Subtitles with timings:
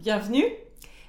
[0.00, 0.46] bienvenue.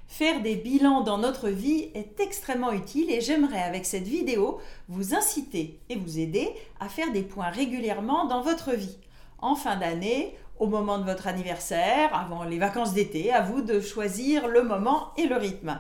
[0.07, 5.15] Faire des bilans dans notre vie est extrêmement utile et j'aimerais avec cette vidéo vous
[5.15, 6.49] inciter et vous aider
[6.81, 8.97] à faire des points régulièrement dans votre vie.
[9.37, 13.79] En fin d'année, au moment de votre anniversaire, avant les vacances d'été, à vous de
[13.79, 15.79] choisir le moment et le rythme.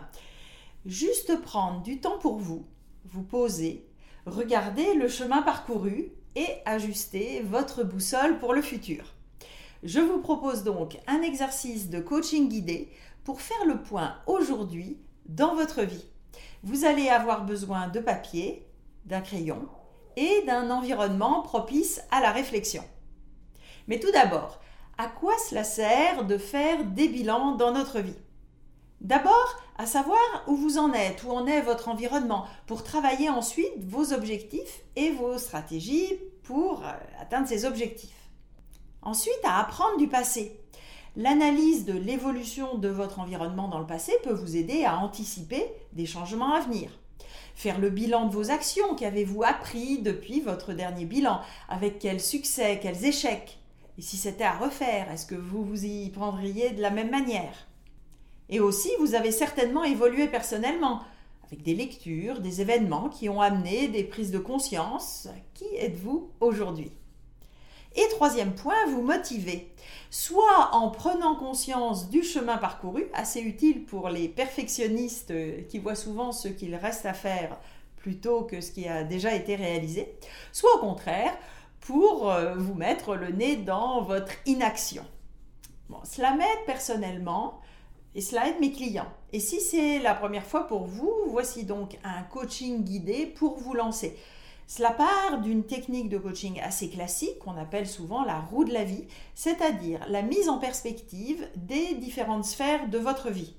[0.85, 2.65] Juste prendre du temps pour vous,
[3.03, 3.85] vous poser,
[4.25, 9.03] regarder le chemin parcouru et ajuster votre boussole pour le futur.
[9.83, 12.91] Je vous propose donc un exercice de coaching guidé
[13.23, 16.05] pour faire le point aujourd'hui dans votre vie.
[16.61, 18.67] Vous allez avoir besoin de papier,
[19.05, 19.67] d'un crayon
[20.17, 22.83] et d'un environnement propice à la réflexion.
[23.87, 24.59] Mais tout d'abord,
[24.99, 28.19] à quoi cela sert de faire des bilans dans notre vie?
[28.99, 33.83] D'abord, à savoir où vous en êtes, où en est votre environnement, pour travailler ensuite
[33.83, 38.20] vos objectifs et vos stratégies pour euh, atteindre ces objectifs.
[39.03, 40.59] Ensuite, à apprendre du passé.
[41.15, 46.05] L'analyse de l'évolution de votre environnement dans le passé peut vous aider à anticiper des
[46.05, 46.89] changements à venir.
[47.55, 52.79] Faire le bilan de vos actions, qu'avez-vous appris depuis votre dernier bilan, avec quels succès,
[52.81, 53.59] quels échecs.
[53.97, 57.67] Et si c'était à refaire, est-ce que vous vous y prendriez de la même manière?
[58.49, 61.01] Et aussi, vous avez certainement évolué personnellement,
[61.45, 65.27] avec des lectures, des événements qui ont amené des prises de conscience.
[65.53, 66.91] Qui êtes-vous aujourd'hui?
[67.95, 69.73] Et troisième point, vous motivez.
[70.09, 75.33] Soit en prenant conscience du chemin parcouru, assez utile pour les perfectionnistes
[75.67, 77.57] qui voient souvent ce qu'il reste à faire
[77.97, 80.15] plutôt que ce qui a déjà été réalisé,
[80.51, 81.37] soit au contraire
[81.81, 85.05] pour euh, vous mettre le nez dans votre inaction.
[86.03, 87.59] Cela m'aide personnellement
[88.15, 89.11] et cela aide mes clients.
[89.33, 93.73] Et si c'est la première fois pour vous, voici donc un coaching guidé pour vous
[93.73, 94.17] lancer.
[94.73, 98.85] Cela part d'une technique de coaching assez classique qu'on appelle souvent la roue de la
[98.85, 99.03] vie,
[99.35, 103.53] c'est-à-dire la mise en perspective des différentes sphères de votre vie.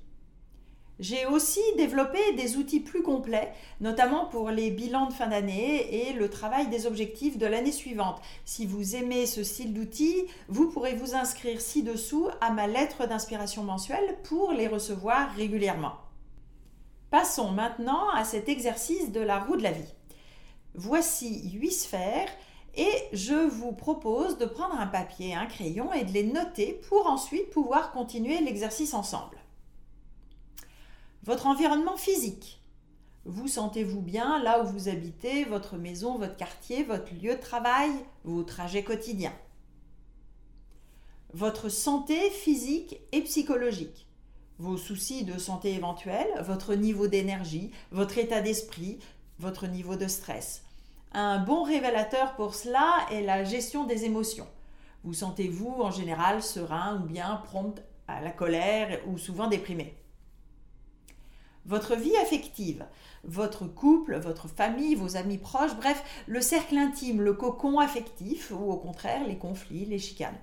[0.97, 6.13] J'ai aussi développé des outils plus complets, notamment pour les bilans de fin d'année et
[6.13, 8.19] le travail des objectifs de l'année suivante.
[8.43, 13.63] Si vous aimez ce style d'outils, vous pourrez vous inscrire ci-dessous à ma lettre d'inspiration
[13.63, 15.93] mensuelle pour les recevoir régulièrement.
[17.11, 19.93] Passons maintenant à cet exercice de la roue de la vie.
[20.75, 22.29] Voici huit sphères
[22.75, 27.05] et je vous propose de prendre un papier, un crayon et de les noter pour
[27.05, 29.37] ensuite pouvoir continuer l'exercice ensemble.
[31.23, 32.59] Votre environnement physique.
[33.25, 37.91] Vous sentez-vous bien là où vous habitez, votre maison, votre quartier, votre lieu de travail,
[38.23, 39.35] vos trajets quotidiens?
[41.33, 44.07] Votre santé physique et psychologique.
[44.57, 48.99] Vos soucis de santé éventuels, votre niveau d'énergie, votre état d'esprit,
[49.39, 50.62] votre niveau de stress.
[51.15, 54.47] Un bon révélateur pour cela est la gestion des émotions.
[55.03, 59.95] Vous sentez-vous en général serein ou bien prompt à la colère ou souvent déprimé?
[61.65, 62.83] Votre vie affective,
[63.23, 68.71] votre couple, votre famille, vos amis proches, bref, le cercle intime, le cocon affectif ou
[68.71, 70.39] au contraire les conflits, les chicanes.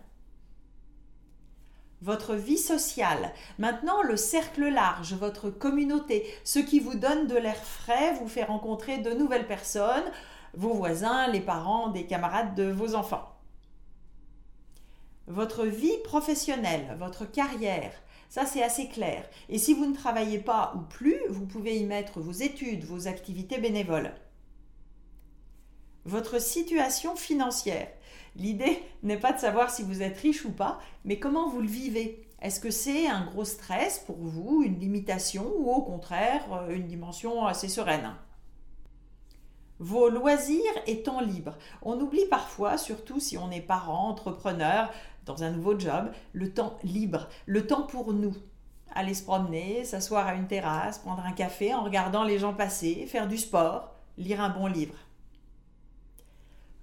[2.01, 7.63] Votre vie sociale, maintenant le cercle large, votre communauté, ce qui vous donne de l'air
[7.63, 10.11] frais, vous fait rencontrer de nouvelles personnes,
[10.55, 13.37] vos voisins, les parents, des camarades de vos enfants.
[15.27, 17.93] Votre vie professionnelle, votre carrière,
[18.31, 19.29] ça, c'est assez clair.
[19.49, 23.09] Et si vous ne travaillez pas ou plus, vous pouvez y mettre vos études, vos
[23.09, 24.15] activités bénévoles.
[26.05, 27.89] Votre situation financière.
[28.37, 31.67] L'idée n'est pas de savoir si vous êtes riche ou pas, mais comment vous le
[31.67, 32.25] vivez.
[32.41, 36.87] Est-ce que c'est un gros stress pour vous, une limitation ou au contraire euh, une
[36.87, 38.15] dimension assez sereine?
[39.81, 41.57] Vos loisirs et temps libre.
[41.83, 44.91] On oublie parfois, surtout si on est parent, entrepreneur,
[45.25, 48.37] dans un nouveau job, le temps libre, le temps pour nous.
[48.95, 53.07] Aller se promener, s'asseoir à une terrasse, prendre un café en regardant les gens passer,
[53.07, 54.95] faire du sport, lire un bon livre.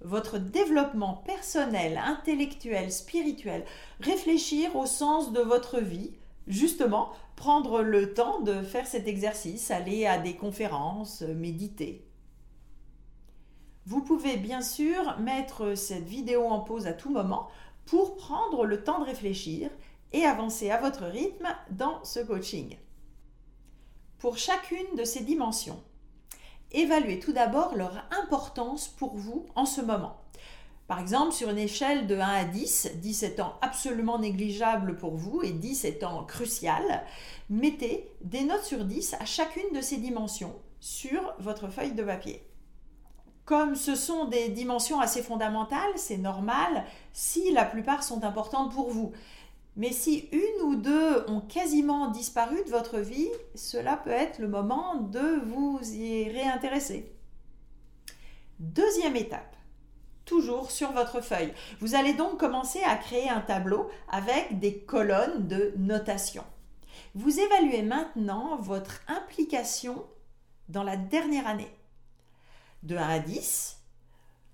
[0.02, 3.66] Votre développement personnel, intellectuel, spirituel,
[4.00, 6.14] réfléchir au sens de votre vie,
[6.47, 12.06] justement, prendre le temps de faire cet exercice, aller à des conférences, méditer.
[13.87, 17.47] Vous pouvez bien sûr mettre cette vidéo en pause à tout moment
[17.85, 19.69] pour prendre le temps de réfléchir
[20.11, 22.75] et avancer à votre rythme dans ce coaching.
[24.19, 25.81] Pour chacune de ces dimensions,
[26.73, 30.19] évaluez tout d'abord leur importance pour vous en ce moment.
[30.87, 35.43] Par exemple, sur une échelle de 1 à 10, 10 étant absolument négligeable pour vous
[35.43, 37.05] et 10 étant crucial,
[37.49, 42.47] mettez des notes sur 10 à chacune de ces dimensions sur votre feuille de papier.
[43.47, 46.84] Comme ce sont des dimensions assez fondamentales, c'est normal
[47.14, 49.14] si la plupart sont importantes pour vous.
[49.78, 54.49] Mais si une ou deux ont quasiment disparu de votre vie, cela peut être le
[54.49, 57.09] moment de vous y réintéresser.
[58.59, 59.55] Deuxième étape,
[60.26, 61.53] toujours sur votre feuille.
[61.79, 66.43] Vous allez donc commencer à créer un tableau avec des colonnes de notation.
[67.16, 70.05] Vous évaluez maintenant votre implication
[70.67, 71.72] dans la dernière année.
[72.87, 73.81] De 1 à 10,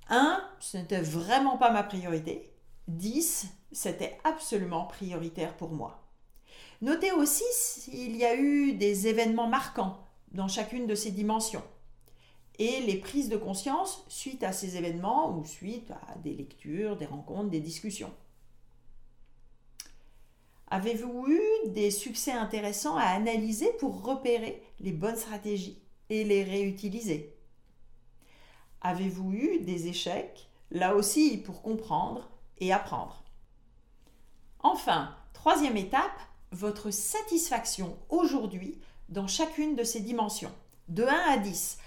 [0.09, 2.51] 1, ce n'était vraiment pas ma priorité.
[2.88, 6.09] 10, c'était absolument prioritaire pour moi.
[6.81, 10.00] Notez aussi s'il y a eu des événements marquants
[10.31, 11.62] dans chacune de ces dimensions
[12.57, 17.06] et les prises de conscience suite à ces événements ou suite à des lectures, des
[17.06, 18.12] rencontres, des discussions.
[20.69, 27.38] Avez-vous eu des succès intéressants à analyser pour repérer les bonnes stratégies et les réutiliser?
[28.83, 33.24] Avez-vous eu des échecs, là aussi pour comprendre et apprendre?
[34.59, 36.19] Enfin, troisième étape,
[36.51, 40.51] votre satisfaction aujourd'hui dans chacune de ces dimensions,
[40.89, 41.77] de 1 à 10.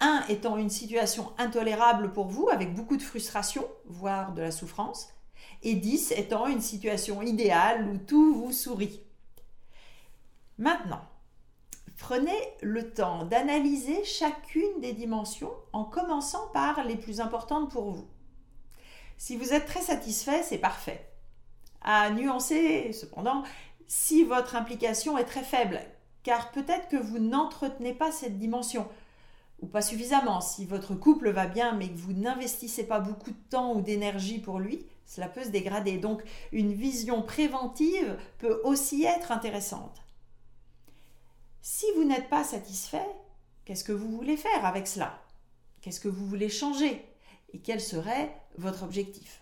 [0.00, 5.08] 1 étant une situation intolérable pour vous, avec beaucoup de frustration, voire de la souffrance,
[5.62, 9.00] et 10 étant une situation idéale où tout vous sourit.
[10.58, 11.02] Maintenant,
[12.04, 18.06] prenez le temps d'analyser chacune des dimensions en commençant par les plus importantes pour vous.
[19.16, 21.08] Si vous êtes très satisfait, c'est parfait.
[21.80, 23.42] À nuancer, cependant,
[23.86, 25.80] si votre implication est très faible,
[26.22, 28.86] car peut-être que vous n'entretenez pas cette dimension,
[29.62, 30.42] ou pas suffisamment.
[30.42, 34.40] Si votre couple va bien mais que vous n'investissez pas beaucoup de temps ou d'énergie
[34.40, 35.96] pour lui, cela peut se dégrader.
[35.96, 36.22] Donc
[36.52, 40.03] une vision préventive peut aussi être intéressante.
[41.66, 43.08] Si vous n'êtes pas satisfait,
[43.64, 45.18] qu'est-ce que vous voulez faire avec cela?
[45.80, 47.02] Qu'est-ce que vous voulez changer?
[47.54, 49.40] Et quel serait votre objectif?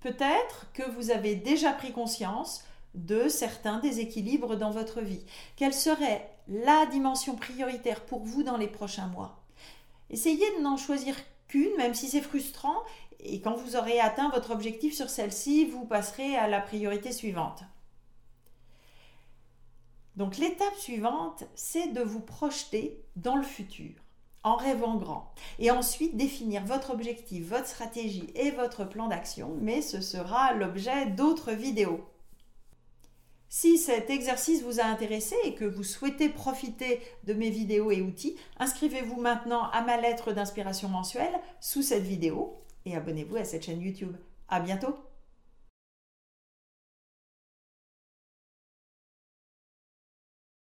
[0.00, 5.24] Peut-être que vous avez déjà pris conscience de certains déséquilibres dans votre vie.
[5.56, 9.42] Quelle serait la dimension prioritaire pour vous dans les prochains mois?
[10.10, 11.16] Essayez de n'en choisir
[11.48, 12.82] qu'une, même si c'est frustrant,
[13.20, 17.62] et quand vous aurez atteint votre objectif sur celle-ci, vous passerez à la priorité suivante.
[20.16, 23.92] Donc l'étape suivante, c'est de vous projeter dans le futur
[24.44, 25.32] en rêvant grand.
[25.58, 31.06] Et ensuite définir votre objectif, votre stratégie et votre plan d'action, mais ce sera l'objet
[31.06, 32.04] d'autres vidéos.
[33.48, 38.02] Si cet exercice vous a intéressé et que vous souhaitez profiter de mes vidéos et
[38.02, 43.64] outils, inscrivez-vous maintenant à ma lettre d'inspiration mensuelle sous cette vidéo et abonnez-vous à cette
[43.64, 44.16] chaîne YouTube.
[44.48, 45.13] À bientôt!